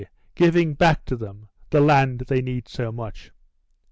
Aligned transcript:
giving 0.33 0.73
back 0.73 1.05
to 1.05 1.15
them 1.15 1.47
the 1.69 1.79
land 1.79 2.21
they 2.21 2.41
need 2.41 2.67
so 2.67 2.91
much. 2.91 3.29